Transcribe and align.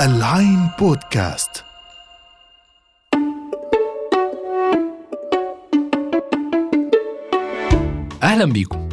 العين 0.00 0.70
بودكاست. 0.78 1.64
أهلا 8.22 8.44
بيكم. 8.44 8.87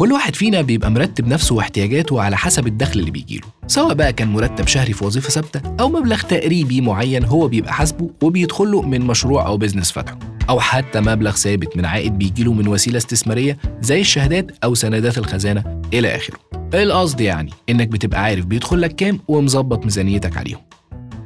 كل 0.00 0.12
واحد 0.12 0.36
فينا 0.36 0.62
بيبقى 0.62 0.90
مرتب 0.90 1.26
نفسه 1.26 1.54
واحتياجاته 1.54 2.22
على 2.22 2.36
حسب 2.36 2.66
الدخل 2.66 3.00
اللي 3.00 3.10
بيجيله. 3.10 3.46
سواء 3.66 3.94
بقى 3.94 4.12
كان 4.12 4.28
مرتب 4.28 4.66
شهري 4.66 4.92
في 4.92 5.04
وظيفة 5.04 5.28
ثابتة 5.28 5.60
أو 5.80 5.88
مبلغ 5.88 6.20
تقريبي 6.20 6.80
معين 6.80 7.24
هو 7.24 7.48
بيبقى 7.48 7.72
حاسبه 7.72 8.10
وبيدخله 8.22 8.82
من 8.82 9.00
مشروع 9.00 9.46
أو 9.46 9.56
بيزنس 9.56 9.92
فتحه. 9.92 10.18
أو 10.48 10.60
حتى 10.60 11.00
مبلغ 11.00 11.30
ثابت 11.30 11.76
من 11.76 11.84
عائد 11.84 12.18
بيجيله 12.18 12.52
من 12.52 12.68
وسيلة 12.68 12.96
استثمارية 12.96 13.58
زي 13.80 14.00
الشهادات 14.00 14.50
أو 14.64 14.74
سندات 14.74 15.18
الخزانة 15.18 15.82
إلى 15.92 16.16
آخره. 16.16 16.38
القصد 16.74 17.20
يعني 17.20 17.50
إنك 17.68 17.88
بتبقى 17.88 18.22
عارف 18.22 18.44
بيدخل 18.44 18.80
لك 18.80 18.96
كام 18.96 19.20
ومظبط 19.28 19.84
ميزانيتك 19.84 20.36
عليهم. 20.36 20.60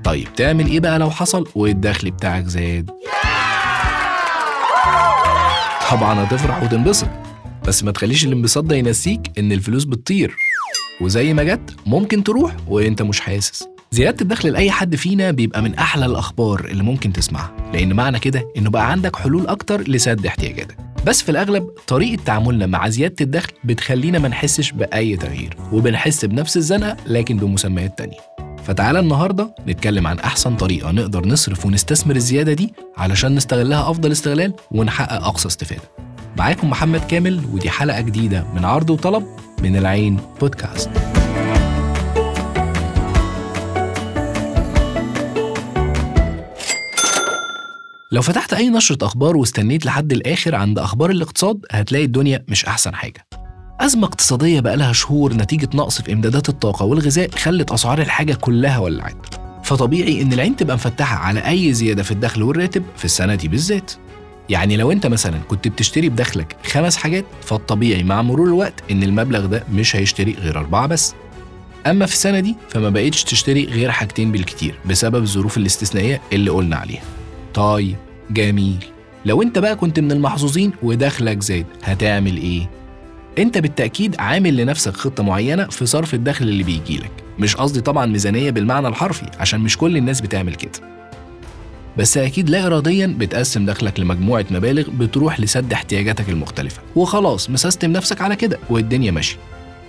طيب 0.04 0.28
تعمل 0.36 0.66
إيه 0.66 0.80
بقى 0.80 0.98
لو 0.98 1.10
حصل 1.10 1.48
والدخل 1.54 2.10
بتاعك 2.10 2.46
زاد؟ 2.46 2.90
طبعا 5.90 6.24
هتفرح 6.24 6.62
وتنبسط. 6.62 7.08
بس 7.66 7.84
ما 7.84 7.90
تخليش 7.92 8.24
الانبساط 8.24 8.64
ده 8.64 8.76
ينسيك 8.76 9.20
إن 9.38 9.52
الفلوس 9.52 9.84
بتطير. 9.84 10.36
وزي 11.00 11.34
ما 11.34 11.42
جت 11.42 11.76
ممكن 11.86 12.24
تروح 12.24 12.56
وإنت 12.68 13.02
مش 13.02 13.20
حاسس. 13.20 13.64
زيادة 13.90 14.16
الدخل 14.22 14.48
لأي 14.48 14.70
حد 14.70 14.96
فينا 14.96 15.30
بيبقى 15.30 15.62
من 15.62 15.74
أحلى 15.74 16.06
الأخبار 16.06 16.64
اللي 16.64 16.82
ممكن 16.82 17.12
تسمعها. 17.12 17.70
لأن 17.72 17.92
معنى 17.92 18.18
كده 18.18 18.48
إنه 18.56 18.70
بقى 18.70 18.90
عندك 18.90 19.16
حلول 19.16 19.46
أكتر 19.46 19.80
لسد 19.80 20.26
احتياجاتك. 20.26 20.76
بس 21.06 21.22
في 21.22 21.28
الأغلب 21.28 21.68
طريقة 21.86 22.22
تعاملنا 22.24 22.66
مع 22.66 22.88
زيادة 22.88 23.14
الدخل 23.20 23.52
بتخلينا 23.64 24.18
ما 24.18 24.28
نحسش 24.28 24.70
بأي 24.72 25.16
تغيير. 25.16 25.56
وبنحس 25.72 26.24
بنفس 26.24 26.56
الزنقة 26.56 26.96
لكن 27.06 27.36
بمسميات 27.36 27.98
تانية. 27.98 28.18
فتعالى 28.64 29.00
النهاردة 29.00 29.54
نتكلم 29.68 30.06
عن 30.06 30.18
أحسن 30.18 30.56
طريقة 30.56 30.90
نقدر 30.90 31.26
نصرف 31.26 31.66
ونستثمر 31.66 32.16
الزيادة 32.16 32.52
دي 32.52 32.74
علشان 32.96 33.34
نستغلها 33.34 33.90
أفضل 33.90 34.12
استغلال 34.12 34.52
ونحقق 34.70 35.24
أقصى 35.24 35.48
استفادة. 35.48 35.82
معاكم 36.38 36.70
محمد 36.70 37.00
كامل 37.00 37.40
ودي 37.52 37.70
حلقة 37.70 38.00
جديدة 38.00 38.44
من 38.54 38.64
عرض 38.64 38.90
وطلب 38.90 39.26
من 39.62 39.76
العين 39.76 40.20
بودكاست. 40.40 40.90
لو 48.12 48.22
فتحت 48.22 48.52
أي 48.52 48.68
نشرة 48.68 49.06
أخبار 49.06 49.36
واستنيت 49.36 49.86
لحد 49.86 50.12
الآخر 50.12 50.54
عند 50.54 50.78
أخبار 50.78 51.10
الاقتصاد 51.10 51.66
هتلاقي 51.70 52.04
الدنيا 52.04 52.44
مش 52.48 52.64
أحسن 52.64 52.94
حاجة. 52.94 53.26
أزمة 53.80 54.06
اقتصادية 54.06 54.60
بقالها 54.60 54.92
شهور 54.92 55.34
نتيجة 55.34 55.68
نقص 55.74 56.02
في 56.02 56.12
إمدادات 56.12 56.48
الطاقة 56.48 56.84
والغذاء 56.84 57.30
خلت 57.30 57.72
أسعار 57.72 58.00
الحاجة 58.00 58.34
كلها 58.34 58.78
ولعت. 58.78 59.34
فطبيعي 59.62 60.22
إن 60.22 60.32
العين 60.32 60.56
تبقى 60.56 60.76
مفتحة 60.76 61.16
على 61.16 61.48
أي 61.48 61.72
زيادة 61.72 62.02
في 62.02 62.10
الدخل 62.10 62.42
والراتب 62.42 62.82
في 62.96 63.04
السنة 63.04 63.34
دي 63.34 63.48
بالذات. 63.48 63.92
يعني 64.50 64.76
لو 64.76 64.92
انت 64.92 65.06
مثلا 65.06 65.38
كنت 65.48 65.68
بتشتري 65.68 66.08
بدخلك 66.08 66.56
خمس 66.66 66.96
حاجات 66.96 67.24
فالطبيعي 67.42 68.02
مع 68.02 68.22
مرور 68.22 68.46
الوقت 68.48 68.74
إن 68.90 69.02
المبلغ 69.02 69.46
ده 69.46 69.64
مش 69.72 69.96
هيشتري 69.96 70.32
غير 70.40 70.58
أربعة 70.58 70.86
بس. 70.86 71.14
أما 71.86 72.06
في 72.06 72.12
السنة 72.12 72.40
دي 72.40 72.56
فما 72.68 72.88
بقيتش 72.90 73.24
تشتري 73.24 73.64
غير 73.64 73.90
حاجتين 73.90 74.32
بالكتير 74.32 74.74
بسبب 74.86 75.22
الظروف 75.22 75.56
الاستثنائية 75.56 76.20
اللي 76.32 76.50
قلنا 76.50 76.76
عليها. 76.76 77.02
طيب 77.54 77.96
جميل. 78.30 78.84
لو 79.24 79.42
انت 79.42 79.58
بقى 79.58 79.76
كنت 79.76 80.00
من 80.00 80.12
المحظوظين 80.12 80.72
ودخلك 80.82 81.42
زاد 81.42 81.66
هتعمل 81.82 82.36
إيه؟ 82.36 82.70
انت 83.38 83.58
بالتأكيد 83.58 84.16
عامل 84.18 84.56
لنفسك 84.56 84.96
خطة 84.96 85.22
معينة 85.22 85.64
في 85.64 85.86
صرف 85.86 86.14
الدخل 86.14 86.44
اللي 86.44 86.62
بيجيلك. 86.64 87.10
مش 87.38 87.56
قصدي 87.56 87.80
طبعا 87.80 88.06
ميزانية 88.06 88.50
بالمعنى 88.50 88.88
الحرفي 88.88 89.26
عشان 89.38 89.60
مش 89.60 89.76
كل 89.78 89.96
الناس 89.96 90.20
بتعمل 90.20 90.54
كده. 90.54 90.72
بس 91.98 92.18
أكيد 92.18 92.50
لا 92.50 92.66
إراديا 92.66 93.14
بتقسم 93.18 93.66
دخلك 93.66 94.00
لمجموعة 94.00 94.44
مبالغ 94.50 94.90
بتروح 94.90 95.40
لسد 95.40 95.72
احتياجاتك 95.72 96.28
المختلفة. 96.28 96.82
وخلاص 96.96 97.50
مسستم 97.50 97.92
نفسك 97.92 98.20
على 98.20 98.36
كده 98.36 98.58
والدنيا 98.70 99.10
ماشية. 99.10 99.36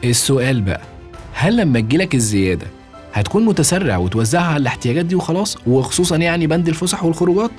السؤال 0.03 0.61
بقى 0.61 0.81
هل 1.33 1.57
لما 1.57 1.79
تجيلك 1.79 2.15
الزيادة 2.15 2.67
هتكون 3.13 3.45
متسرع 3.45 3.97
وتوزعها 3.97 4.43
على 4.45 4.57
الاحتياجات 4.61 5.05
دي 5.05 5.15
وخلاص؟ 5.15 5.57
وخصوصا 5.67 6.15
يعني 6.15 6.47
بند 6.47 6.67
الفسح 6.67 7.03
والخروجات؟ 7.03 7.51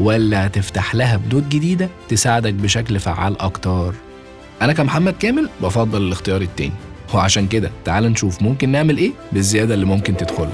ولا 0.00 0.46
هتفتح 0.46 0.94
لها 0.94 1.16
بنود 1.16 1.48
جديدة 1.48 1.88
تساعدك 2.08 2.54
بشكل 2.54 3.00
فعال 3.00 3.40
أكتر؟ 3.40 3.94
أنا 4.62 4.72
كمحمد 4.72 5.14
كامل 5.20 5.48
بفضل 5.62 6.02
الاختيار 6.02 6.42
التاني. 6.42 6.72
وعشان 7.14 7.46
كده 7.46 7.70
تعال 7.84 8.04
نشوف 8.04 8.42
ممكن 8.42 8.68
نعمل 8.68 8.98
إيه 8.98 9.12
بالزيادة 9.32 9.74
اللي 9.74 9.86
ممكن 9.86 10.16
تدخل 10.16 10.48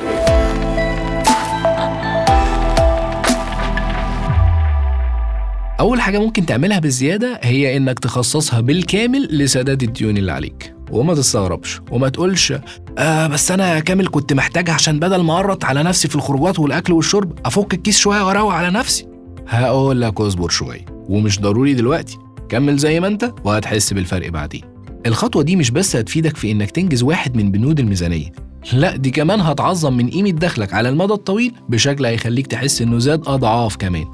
أول 5.80 6.00
حاجة 6.00 6.18
ممكن 6.18 6.46
تعملها 6.46 6.78
بالزيادة 6.78 7.40
هي 7.42 7.76
إنك 7.76 7.98
تخصصها 7.98 8.60
بالكامل 8.60 9.28
لسداد 9.30 9.82
الديون 9.82 10.16
اللي 10.16 10.32
عليك. 10.32 10.74
وما 10.90 11.14
تستغربش 11.14 11.80
وما 11.90 12.08
تقولش 12.08 12.54
آه 12.98 13.26
بس 13.26 13.50
أنا 13.50 13.80
كامل 13.80 14.08
كنت 14.08 14.32
محتاجها 14.32 14.74
عشان 14.74 14.98
بدل 14.98 15.20
ما 15.20 15.34
أقرط 15.34 15.64
على 15.64 15.82
نفسي 15.82 16.08
في 16.08 16.16
الخروجات 16.16 16.58
والأكل 16.58 16.92
والشرب 16.92 17.38
أفك 17.46 17.74
الكيس 17.74 17.98
شوية 17.98 18.22
وأروق 18.26 18.52
على 18.52 18.70
نفسي. 18.70 19.06
هقول 19.48 20.00
لك 20.00 20.20
اصبر 20.20 20.48
شوية 20.48 20.84
ومش 21.08 21.40
ضروري 21.40 21.74
دلوقتي. 21.74 22.18
كمل 22.48 22.76
زي 22.76 23.00
ما 23.00 23.06
أنت 23.06 23.32
وهتحس 23.44 23.92
بالفرق 23.92 24.28
بعدين. 24.28 24.62
الخطوة 25.06 25.42
دي 25.42 25.56
مش 25.56 25.70
بس 25.70 25.96
هتفيدك 25.96 26.36
في 26.36 26.50
إنك 26.50 26.70
تنجز 26.70 27.02
واحد 27.02 27.36
من 27.36 27.50
بنود 27.50 27.80
الميزانية 27.80 28.32
لا 28.72 28.96
دي 28.96 29.10
كمان 29.10 29.40
هتعظم 29.40 29.96
من 29.96 30.10
قيمة 30.10 30.30
دخلك 30.30 30.74
على 30.74 30.88
المدى 30.88 31.12
الطويل 31.12 31.52
بشكل 31.68 32.06
هيخليك 32.06 32.46
تحس 32.46 32.82
إنه 32.82 32.98
زاد 32.98 33.22
أضعاف 33.28 33.76
كمان. 33.76 34.04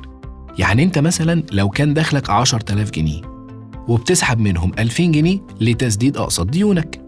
يعني 0.59 0.83
انت 0.83 0.99
مثلا 0.99 1.43
لو 1.53 1.69
كان 1.69 1.95
دخلك 1.95 2.31
10000 2.31 2.91
جنيه 2.91 3.21
وبتسحب 3.89 4.39
منهم 4.41 4.73
2000 4.79 5.03
جنيه 5.05 5.39
لتسديد 5.61 6.17
أقساط 6.17 6.47
ديونك. 6.51 7.01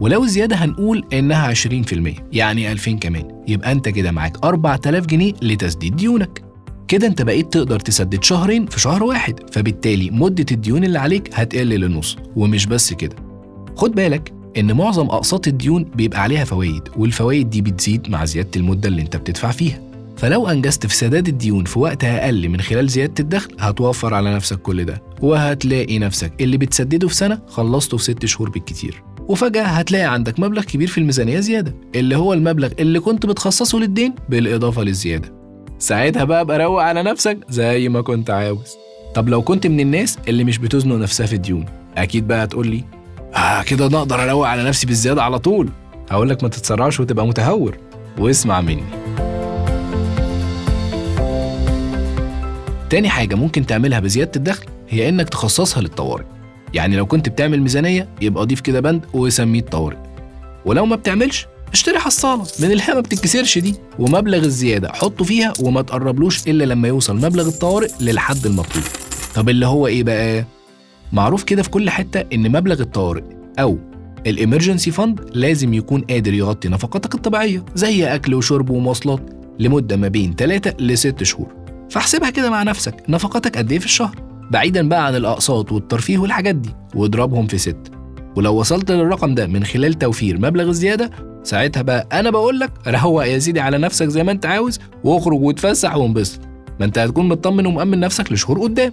ولو 0.00 0.24
الزيادة 0.24 0.56
هنقول 0.56 1.04
إنها 1.12 1.54
20% 1.54 2.22
يعني 2.32 2.72
2000 2.72 2.92
كمان. 2.98 3.42
يبقى 3.48 3.72
أنت 3.72 3.88
كده 3.88 4.10
معاك 4.12 4.44
4000 4.44 5.06
جنيه 5.06 5.32
لتسديد 5.42 5.96
ديونك. 5.96 6.42
كده 6.88 7.06
أنت 7.06 7.22
بقيت 7.22 7.52
تقدر 7.52 7.80
تسدد 7.80 8.24
شهرين 8.24 8.66
في 8.66 8.80
شهر 8.80 9.02
واحد 9.02 9.40
فبالتالي 9.52 10.10
مدة 10.10 10.46
الديون 10.52 10.84
اللي 10.84 10.98
عليك 10.98 11.30
هتقل 11.34 11.66
للنص. 11.66 12.16
ومش 12.36 12.66
بس 12.66 12.92
كده. 12.92 13.16
خد 13.76 13.92
بالك 13.94 14.32
إن 14.58 14.72
معظم 14.72 15.06
أقساط 15.06 15.48
الديون 15.48 15.84
بيبقى 15.84 16.22
عليها 16.22 16.44
فوايد 16.44 16.82
والفوايد 16.96 17.50
دي 17.50 17.60
بتزيد 17.62 18.10
مع 18.10 18.24
زيادة 18.24 18.50
المدة 18.56 18.88
اللي 18.88 19.02
أنت 19.02 19.16
بتدفع 19.16 19.50
فيها. 19.50 19.85
فلو 20.16 20.46
أنجزت 20.48 20.86
في 20.86 20.94
سداد 20.96 21.28
الديون 21.28 21.64
في 21.64 21.78
وقت 21.78 22.04
أقل 22.04 22.48
من 22.48 22.60
خلال 22.60 22.88
زيادة 22.88 23.14
الدخل 23.20 23.50
هتوفر 23.58 24.14
على 24.14 24.34
نفسك 24.34 24.58
كل 24.58 24.84
ده 24.84 25.02
وهتلاقي 25.22 25.98
نفسك. 25.98 26.32
اللي 26.40 26.56
بتسدده 26.56 27.08
في 27.08 27.14
سنة 27.14 27.38
خلصته 27.48 27.96
في 27.96 28.02
ست 28.04 28.26
شهور 28.26 28.50
بالكتير. 28.50 29.02
وفجأة 29.28 29.62
هتلاقي 29.62 30.04
عندك 30.04 30.40
مبلغ 30.40 30.62
كبير 30.62 30.88
في 30.88 30.98
الميزانية 30.98 31.40
زيادة 31.40 31.74
اللي 31.94 32.16
هو 32.16 32.32
المبلغ 32.32 32.68
اللي 32.78 33.00
كنت 33.00 33.26
بتخصصه 33.26 33.78
للدين 33.78 34.14
بالإضافة 34.28 34.82
للزيادة. 34.82 35.32
ساعتها 35.78 36.24
بقى 36.24 36.44
بروق 36.44 36.82
على 36.82 37.02
نفسك 37.02 37.38
زي 37.48 37.88
ما 37.88 38.00
كنت 38.00 38.30
عاوز. 38.30 38.76
طب 39.14 39.28
لو 39.28 39.42
كنت 39.42 39.66
من 39.66 39.80
الناس 39.80 40.18
اللي 40.28 40.44
مش 40.44 40.58
بتزنق 40.58 40.96
نفسها 40.96 41.26
في 41.26 41.32
الديون 41.32 41.64
أكيد 41.96 42.26
بقى 42.28 42.44
هتقول 42.44 42.66
لي 42.68 42.84
آه 43.36 43.62
كده 43.62 43.86
أنا 43.86 43.98
أقدر 43.98 44.22
أروق 44.22 44.48
على 44.48 44.64
نفسي 44.64 44.86
بالزيادة 44.86 45.22
على 45.22 45.38
طول. 45.38 45.68
هقول 46.10 46.28
لك 46.28 46.42
ما 46.42 46.48
تتسرعش 46.48 47.00
وتبقى 47.00 47.26
متهور 47.26 47.76
واسمع 48.18 48.60
مني. 48.60 48.82
تاني 52.90 53.08
حاجة 53.08 53.34
ممكن 53.34 53.66
تعملها 53.66 54.00
بزيادة 54.00 54.30
الدخل 54.36 54.66
هي 54.88 55.08
إنك 55.08 55.28
تخصصها 55.28 55.80
للطوارئ. 55.82 56.24
يعني 56.74 56.96
لو 56.96 57.06
كنت 57.06 57.28
بتعمل 57.28 57.60
ميزانية 57.62 58.08
يبقى 58.20 58.46
ضيف 58.46 58.60
كده 58.60 58.80
بند 58.80 59.06
وسميه 59.14 59.60
الطوارئ. 59.60 59.96
ولو 60.64 60.86
ما 60.86 60.96
بتعملش 60.96 61.46
اشتري 61.72 61.98
حصالة 61.98 62.46
من 62.60 62.70
اللي 62.70 62.82
ما 62.88 63.00
بتتكسرش 63.00 63.58
دي 63.58 63.74
ومبلغ 63.98 64.44
الزيادة 64.44 64.92
حطه 64.92 65.24
فيها 65.24 65.52
وما 65.60 65.82
تقربلوش 65.82 66.48
إلا 66.48 66.64
لما 66.64 66.88
يوصل 66.88 67.16
مبلغ 67.16 67.48
الطوارئ 67.48 67.88
للحد 68.00 68.46
المطلوب. 68.46 68.84
طب 69.34 69.48
اللي 69.48 69.66
هو 69.66 69.86
إيه 69.86 70.02
بقى؟ 70.02 70.44
معروف 71.12 71.42
كده 71.44 71.62
في 71.62 71.70
كل 71.70 71.90
حتة 71.90 72.24
إن 72.32 72.52
مبلغ 72.52 72.80
الطوارئ 72.80 73.22
أو 73.58 73.78
الإمرجنسي 74.26 74.90
فند 74.90 75.20
لازم 75.34 75.74
يكون 75.74 76.00
قادر 76.00 76.34
يغطي 76.34 76.68
نفقاتك 76.68 77.14
الطبيعية 77.14 77.64
زي 77.74 78.04
أكل 78.14 78.34
وشرب 78.34 78.70
ومواصلات 78.70 79.20
لمدة 79.58 79.96
ما 79.96 80.08
بين 80.08 80.34
3 80.34 80.74
ل 80.80 80.98
6 80.98 81.24
شهور. 81.24 81.65
فاحسبها 81.90 82.30
كده 82.30 82.50
مع 82.50 82.62
نفسك 82.62 82.94
نفقاتك 83.08 83.58
قد 83.58 83.72
إيه 83.72 83.78
في 83.78 83.84
الشهر؟ 83.84 84.16
بعيدا 84.50 84.88
بقى 84.88 85.06
عن 85.06 85.14
الأقساط 85.16 85.72
والترفيه 85.72 86.18
والحاجات 86.18 86.54
دي 86.54 86.70
واضربهم 86.94 87.46
في 87.46 87.58
ست. 87.58 87.90
ولو 88.36 88.54
وصلت 88.54 88.90
للرقم 88.90 89.34
ده 89.34 89.46
من 89.46 89.64
خلال 89.64 89.94
توفير 89.94 90.38
مبلغ 90.38 90.68
الزياده 90.68 91.10
ساعتها 91.42 91.82
بقى 91.82 92.08
أنا 92.12 92.30
بقول 92.30 92.60
لك 92.60 92.70
روق 92.88 93.26
يا 93.26 93.38
سيدي 93.38 93.60
على 93.60 93.78
نفسك 93.78 94.06
زي 94.08 94.24
ما 94.24 94.32
أنت 94.32 94.46
عاوز 94.46 94.78
واخرج 95.04 95.40
واتفسح 95.40 95.96
وانبسط. 95.96 96.40
ما 96.80 96.86
أنت 96.86 96.98
هتكون 96.98 97.28
مطمن 97.28 97.66
ومأمن 97.66 98.00
نفسك 98.00 98.32
لشهور 98.32 98.60
قدام. 98.60 98.92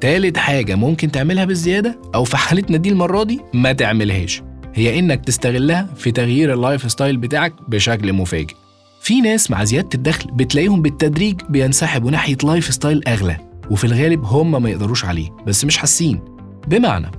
تالت 0.00 0.36
حاجة 0.38 0.74
ممكن 0.74 1.10
تعملها 1.10 1.44
بالزيادة 1.44 1.98
أو 2.14 2.24
في 2.24 2.36
حالتنا 2.36 2.76
دي 2.76 2.88
المرة 2.88 3.22
دي 3.22 3.40
ما 3.54 3.72
تعملهاش. 3.72 4.42
هي 4.74 4.98
إنك 4.98 5.24
تستغلها 5.24 5.88
في 5.96 6.10
تغيير 6.10 6.54
ال 6.54 6.90
lifestyle 6.92 7.16
بتاعك 7.16 7.54
بشكل 7.68 8.12
مفاجئ. 8.12 8.54
في 9.02 9.20
ناس 9.20 9.50
مع 9.50 9.64
زيادة 9.64 9.88
الدخل 9.94 10.30
بتلاقيهم 10.30 10.82
بالتدريج 10.82 11.40
بينسحبوا 11.48 12.10
ناحية 12.10 12.36
lifestyle 12.44 13.08
أغلى 13.08 13.36
وفي 13.70 13.84
الغالب 13.84 14.24
هم 14.24 14.62
ما 14.62 14.70
يقدروش 14.70 15.04
عليه 15.04 15.30
بس 15.46 15.64
مش 15.64 15.76
حاسين. 15.76 16.20
بمعنى 16.68 17.10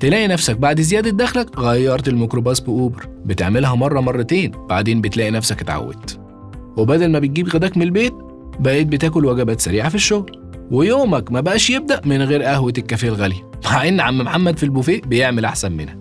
تلاقي 0.00 0.28
نفسك 0.28 0.56
بعد 0.56 0.80
زيادة 0.80 1.10
دخلك 1.10 1.58
غيرت 1.58 2.08
الميكروباص 2.08 2.60
ب 2.60 2.70
Uber 2.70 3.08
بتعملها 3.24 3.74
مرة 3.74 4.00
مرتين 4.00 4.50
بعدين 4.68 5.00
بتلاقي 5.00 5.30
نفسك 5.30 5.60
اتعودت. 5.60 6.20
وبدل 6.76 7.10
ما 7.10 7.18
بتجيب 7.18 7.48
غداك 7.48 7.76
من 7.76 7.82
البيت 7.82 8.14
بقيت 8.60 8.86
بتاكل 8.86 9.24
وجبات 9.24 9.60
سريعة 9.60 9.88
في 9.88 9.94
الشغل. 9.94 10.38
ويومك 10.70 11.32
ما 11.32 11.40
بقاش 11.40 11.70
يبدأ 11.70 12.00
من 12.04 12.22
غير 12.22 12.42
قهوة 12.42 12.72
الكافيه 12.78 13.08
الغالية 13.08 13.50
مع 13.64 13.88
إن 13.88 14.00
عم 14.00 14.18
محمد 14.18 14.56
في 14.56 14.62
البوفيه 14.62 15.00
بيعمل 15.00 15.44
أحسن 15.44 15.72
منها. 15.72 15.96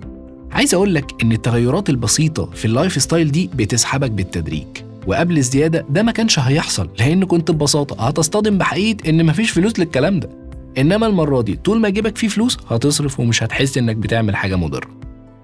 عايز 0.51 0.73
أقول 0.73 0.95
لك 0.95 1.23
إن 1.23 1.31
التغيرات 1.31 1.89
البسيطة 1.89 2.45
في 2.45 2.65
ال 2.65 3.01
lifestyle 3.01 3.31
دي 3.31 3.49
بتسحبك 3.55 4.11
بالتدريج. 4.11 4.90
وقبل 5.07 5.37
الزيادة 5.37 5.85
ده 5.89 6.03
ما 6.03 6.11
كانش 6.11 6.39
هيحصل 6.39 6.89
لأن 6.99 7.23
كنت 7.23 7.51
ببساطة 7.51 8.07
هتصطدم 8.07 8.57
بحقيقة 8.57 9.09
إن 9.09 9.25
مفيش 9.25 9.51
فلوس 9.51 9.79
للكلام 9.79 10.19
ده. 10.19 10.29
إنما 10.77 11.07
المرة 11.07 11.41
دي 11.41 11.55
طول 11.55 11.79
ما 11.79 11.89
جيبك 11.89 12.17
فيه 12.17 12.27
فلوس 12.27 12.57
هتصرف 12.69 13.19
ومش 13.19 13.43
هتحس 13.43 13.77
إنك 13.77 13.95
بتعمل 13.95 14.35
حاجة 14.35 14.55
مضرة. 14.55 14.87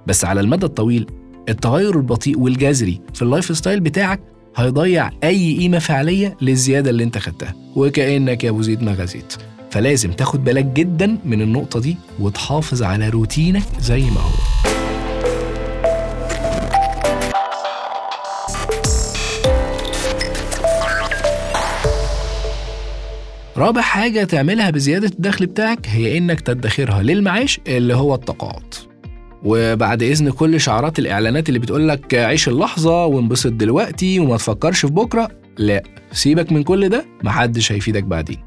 بس 0.08 0.26
على 0.26 0.42
المدى 0.42 0.66
الطويل 0.66 1.08
التغير 1.50 1.96
البطيء 1.98 2.40
والجذري 2.40 3.02
في 3.14 3.22
ال 3.22 3.58
lifestyle 3.58 3.80
بتاعك 3.80 4.20
هيضيع 4.56 5.12
أي 5.24 5.58
قيمة 5.58 5.80
فعلية 5.80 6.38
للزيادة 6.42 6.90
اللي 6.90 7.04
أنت 7.04 7.18
خدتها. 7.18 7.56
وكأنك 7.76 8.44
يا 8.44 8.50
أبو 8.50 8.62
زيد 8.62 8.84
ما 8.84 8.92
غزيت. 8.94 9.34
فلازم 9.72 10.12
تاخد 10.12 10.44
بالك 10.44 10.66
جدا 10.66 11.18
من 11.26 11.42
النقطة 11.42 11.80
دي 11.80 11.98
وتحافظ 12.20 12.84
على 12.84 13.10
روتينك 13.10 13.64
زي 13.82 14.02
ما 14.02 14.22
هو. 14.22 14.57
رابع 23.58 23.82
حاجة 23.82 24.24
تعملها 24.24 24.70
بزيادة 24.70 25.08
الدخل 25.08 25.46
بتاعك 25.46 25.88
هي 25.88 26.18
إنك 26.18 26.42
تدخرها 26.42 27.04
للمعاش 27.04 27.60
اللي 27.68 27.94
هو 27.94 28.16
التقاعد 28.16 28.74
وبعد 29.44 30.04
إذن 30.04 30.30
كل 30.30 30.60
شعارات 30.62 31.00
الإعلانات 31.00 31.50
اللي 31.50 31.60
بتقولك 31.60 32.14
عيش 32.16 32.48
اللحظة 32.48 33.06
وانبسط 33.06 33.52
دلوقتي 33.52 34.20
وما 34.20 34.38
تفكرش 34.38 34.80
في 34.86 34.92
بكرة 34.92 35.30
لا. 35.58 35.84
سيبك 36.12 36.52
من 36.52 36.64
كل 36.64 36.90
ده 36.90 37.06
محدش 37.24 37.72
هيفيدك 37.72 38.04
بعدين. 38.04 38.38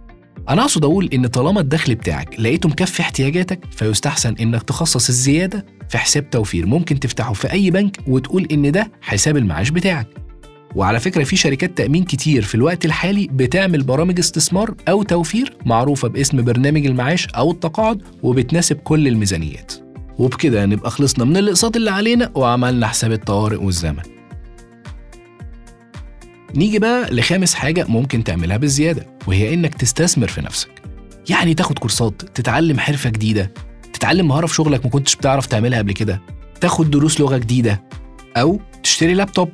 أنا 0.48 0.62
أقصد 0.62 0.84
أقول 0.84 1.08
إن 1.14 1.26
طالما 1.26 1.60
الدخل 1.60 1.94
بتاعك 1.94 2.40
لقيته 2.40 2.68
مكفي 2.68 3.00
احتياجاتك 3.02 3.60
فيستحسن 3.70 4.34
إنك 4.40 4.62
تخصص 4.62 5.08
الزيادة 5.08 5.66
في 5.88 5.98
حساب 5.98 6.30
توفير 6.30 6.66
ممكن 6.66 7.00
تفتحه 7.00 7.32
في 7.32 7.52
أي 7.52 7.70
بنك 7.70 7.96
وتقول 8.06 8.46
إن 8.52 8.72
ده 8.72 8.90
حساب 9.00 9.36
المعاش 9.36 9.70
بتاعك. 9.70 10.06
وعلى 10.74 11.00
فكرة 11.00 11.24
في 11.24 11.36
شركات 11.36 11.78
تأمين 11.78 12.04
كتير 12.04 12.42
في 12.42 12.54
الوقت 12.54 12.84
الحالي 12.84 13.28
بتعمل 13.32 13.82
برامج 13.82 14.18
استثمار 14.18 14.74
أو 14.88 15.02
توفير 15.02 15.56
معروفة 15.66 16.08
باسم 16.08 16.44
برنامج 16.44 16.86
المعاش 16.86 17.28
أو 17.28 17.50
التقاعد 17.50 18.02
وبتناسب 18.22 18.76
كل 18.76 19.08
الميزانيات. 19.08 19.72
وبكده 20.18 20.66
نبقى 20.66 20.90
خلصنا 20.90 21.24
من 21.24 21.36
الأقساط 21.36 21.76
اللي 21.76 21.90
علينا 21.90 22.30
وعملنا 22.34 22.86
حساب 22.86 23.12
الطوارئ 23.12 23.56
والزمن. 23.56 24.02
نيجي 26.54 26.78
بقى 26.78 27.10
لخامس 27.14 27.54
حاجة 27.54 27.86
ممكن 27.88 28.24
تعملها 28.24 28.56
بالزيادة 28.56 29.06
وهي 29.26 29.54
إنك 29.54 29.74
تستثمر 29.74 30.28
في 30.28 30.40
نفسك. 30.40 30.70
يعني 31.30 31.54
تاخد 31.54 31.78
كورسات 31.78 32.22
تتعلم 32.22 32.78
حرفة 32.78 33.10
جديدة 33.10 33.52
تتعلم 33.92 34.28
مهارة 34.28 34.46
في 34.46 34.54
شغلك 34.54 34.84
ما 34.84 34.90
كنتش 34.90 35.16
بتعرف 35.16 35.46
تعملها 35.46 35.78
قبل 35.78 35.92
كده 35.92 36.20
تاخد 36.60 36.90
دروس 36.90 37.20
لغة 37.20 37.36
جديدة 37.36 37.82
أو 38.36 38.60
تشتري 38.82 39.14
لابتوب. 39.14 39.48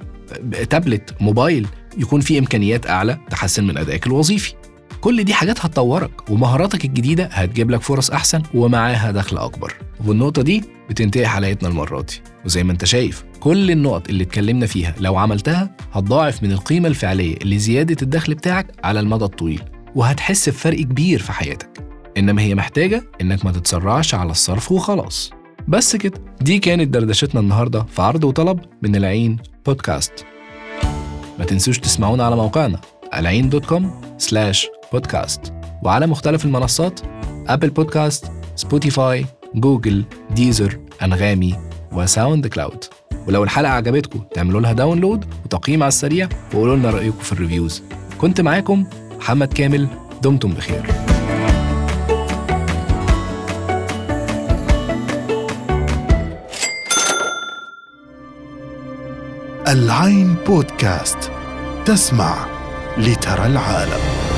تابلت 0.70 1.14
موبايل 1.20 1.66
يكون 1.98 2.20
فيه 2.20 2.38
إمكانيات 2.38 2.86
أعلى 2.86 3.18
تحسن 3.30 3.64
من 3.64 3.78
أدائك 3.78 4.06
الوظيفي. 4.06 4.52
كل 5.00 5.24
دي 5.24 5.34
حاجات 5.34 5.64
هتطورك 5.64 6.30
ومهاراتك 6.30 6.84
الجديدة 6.84 7.24
هتجيب 7.32 7.70
لك 7.70 7.80
فرص 7.82 8.10
أحسن 8.10 8.42
ومعاها 8.54 9.10
دخل 9.10 9.38
أكبر. 9.38 9.74
وبالنقطة 10.00 10.42
دي 10.42 10.64
بتنتهي 10.90 11.26
حلقتنا 11.26 11.68
المرة 11.68 12.00
دي. 12.00 12.20
وزي 12.44 12.64
ما 12.64 12.72
انت 12.72 12.84
شايف 12.84 13.24
كل 13.40 13.70
النقط 13.70 14.08
اللي 14.08 14.24
اتكلمنا 14.24 14.66
فيها 14.66 14.94
لو 15.00 15.16
عملتها 15.16 15.76
هتضاعف 15.92 16.42
من 16.42 16.52
القيمة 16.52 16.88
الفعلية 16.88 17.36
لزيادة 17.44 17.96
الدخل 18.02 18.34
بتاعك 18.34 18.66
على 18.84 19.00
المدى 19.00 19.24
الطويل 19.24 19.62
وهتحس 19.94 20.48
بفرق 20.48 20.80
كبير 20.80 21.22
في 21.22 21.32
حياتك. 21.32 21.68
إنما 22.16 22.42
هي 22.42 22.54
محتاجة 22.54 23.04
إنك 23.20 23.44
ما 23.44 23.52
تتسرعش 23.52 24.14
على 24.14 24.30
الصرف 24.30 24.72
وخلاص. 24.72 25.30
بس 25.68 25.96
كده. 25.96 26.20
دي 26.40 26.58
كانت 26.58 26.88
دردشتنا 26.88 27.40
النهاردة 27.40 27.82
في 27.82 28.02
عرض 28.02 28.24
وطلب 28.24 28.60
من 28.82 28.96
العين 28.96 29.38
بودكاست. 29.66 30.12
ما 31.38 31.44
تنسوش 31.44 31.78
تسمعونا 31.78 32.24
على 32.24 32.36
موقعنا 32.36 32.80
العين 33.14 33.48
dot 33.48 33.66
com 33.66 34.00
slash 34.18 34.68
podcast 34.92 35.52
وعلى 35.82 36.06
مختلف 36.06 36.44
المنصات 36.44 37.00
Apple 37.48 37.70
Podcast 37.70 38.32
Spotify 38.54 39.26
Google 39.54 40.04
Deezer 40.30 40.78
Anghami 41.02 41.54
و 41.92 42.46
SoundCloud 42.46 42.84
ولو 43.28 43.44
الحلقة 43.44 43.72
عجبتكم 43.72 44.20
تعملوا 44.34 44.60
لها 44.60 44.72
download 44.72 45.24
وتقييم 45.44 45.82
على 45.82 45.88
السريع 45.88 46.28
وقولوا 46.54 46.76
لنا 46.76 46.90
رأيكم 46.90 47.18
في 47.18 47.32
ال 47.32 47.38
reviews 47.38 47.82
كنت 48.18 48.40
معاكم 48.40 48.86
محمد 49.18 49.52
كامل 49.52 49.88
دمتم 50.22 50.50
بخير. 50.50 51.05
العين 59.68 60.34
بودكاست 60.46 61.30
تسمع 61.86 62.46
لترى 62.98 63.46
العالم. 63.46 64.35